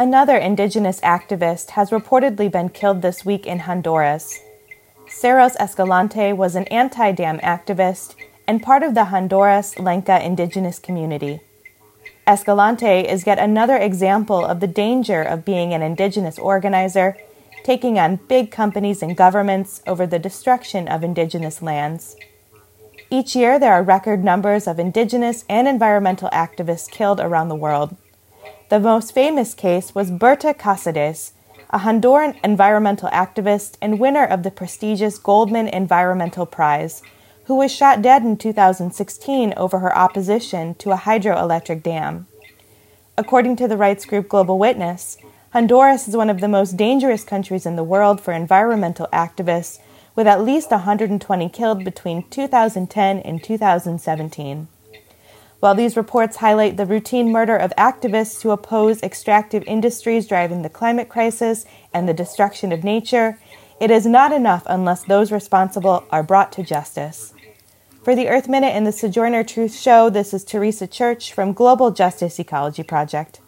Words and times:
Another 0.00 0.38
indigenous 0.38 0.98
activist 1.00 1.72
has 1.72 1.90
reportedly 1.90 2.50
been 2.50 2.70
killed 2.70 3.02
this 3.02 3.22
week 3.22 3.46
in 3.46 3.58
Honduras. 3.58 4.40
Cerros 5.06 5.56
Escalante 5.60 6.32
was 6.32 6.54
an 6.54 6.64
anti 6.68 7.12
dam 7.12 7.38
activist 7.40 8.14
and 8.48 8.62
part 8.62 8.82
of 8.82 8.94
the 8.94 9.04
Honduras 9.12 9.74
Lenca 9.74 10.24
indigenous 10.24 10.78
community. 10.78 11.40
Escalante 12.26 13.06
is 13.06 13.26
yet 13.26 13.38
another 13.38 13.76
example 13.76 14.42
of 14.42 14.60
the 14.60 14.66
danger 14.66 15.20
of 15.20 15.44
being 15.44 15.74
an 15.74 15.82
indigenous 15.82 16.38
organizer, 16.38 17.18
taking 17.62 17.98
on 17.98 18.20
big 18.26 18.50
companies 18.50 19.02
and 19.02 19.18
governments 19.18 19.82
over 19.86 20.06
the 20.06 20.18
destruction 20.18 20.88
of 20.88 21.04
indigenous 21.04 21.60
lands. 21.60 22.16
Each 23.10 23.36
year, 23.36 23.58
there 23.58 23.74
are 23.74 23.82
record 23.82 24.24
numbers 24.24 24.66
of 24.66 24.78
indigenous 24.78 25.44
and 25.46 25.68
environmental 25.68 26.30
activists 26.30 26.90
killed 26.90 27.20
around 27.20 27.50
the 27.50 27.54
world. 27.54 27.98
The 28.70 28.78
most 28.78 29.10
famous 29.10 29.52
case 29.52 29.96
was 29.96 30.12
Berta 30.12 30.54
Cáceres, 30.54 31.32
a 31.70 31.80
Honduran 31.80 32.38
environmental 32.44 33.08
activist 33.08 33.76
and 33.82 33.98
winner 33.98 34.24
of 34.24 34.44
the 34.44 34.52
prestigious 34.52 35.18
Goldman 35.18 35.66
Environmental 35.66 36.46
Prize, 36.46 37.02
who 37.46 37.56
was 37.56 37.72
shot 37.72 38.00
dead 38.00 38.22
in 38.22 38.36
2016 38.36 39.54
over 39.56 39.80
her 39.80 39.98
opposition 39.98 40.76
to 40.76 40.92
a 40.92 40.96
hydroelectric 40.96 41.82
dam. 41.82 42.28
According 43.18 43.56
to 43.56 43.66
the 43.66 43.76
rights 43.76 44.04
group 44.04 44.28
Global 44.28 44.56
Witness, 44.56 45.16
Honduras 45.52 46.06
is 46.06 46.16
one 46.16 46.30
of 46.30 46.40
the 46.40 46.46
most 46.46 46.76
dangerous 46.76 47.24
countries 47.24 47.66
in 47.66 47.74
the 47.74 47.82
world 47.82 48.20
for 48.20 48.32
environmental 48.32 49.08
activists, 49.12 49.80
with 50.14 50.28
at 50.28 50.44
least 50.44 50.70
120 50.70 51.48
killed 51.48 51.82
between 51.82 52.22
2010 52.30 53.18
and 53.18 53.42
2017. 53.42 54.68
While 55.60 55.74
these 55.74 55.96
reports 55.96 56.38
highlight 56.38 56.78
the 56.78 56.86
routine 56.86 57.30
murder 57.30 57.54
of 57.54 57.74
activists 57.76 58.40
who 58.40 58.50
oppose 58.50 59.02
extractive 59.02 59.62
industries 59.64 60.26
driving 60.26 60.62
the 60.62 60.70
climate 60.70 61.10
crisis 61.10 61.66
and 61.92 62.08
the 62.08 62.14
destruction 62.14 62.72
of 62.72 62.82
nature, 62.82 63.38
it 63.78 63.90
is 63.90 64.06
not 64.06 64.32
enough 64.32 64.62
unless 64.64 65.04
those 65.04 65.30
responsible 65.30 66.04
are 66.10 66.22
brought 66.22 66.50
to 66.52 66.62
justice. 66.62 67.34
For 68.02 68.16
the 68.16 68.28
Earth 68.28 68.48
Minute 68.48 68.74
and 68.74 68.86
the 68.86 68.92
Sojourner 68.92 69.44
Truth 69.44 69.78
Show, 69.78 70.08
this 70.08 70.32
is 70.32 70.44
Teresa 70.44 70.86
Church 70.86 71.34
from 71.34 71.52
Global 71.52 71.90
Justice 71.90 72.38
Ecology 72.38 72.82
Project. 72.82 73.42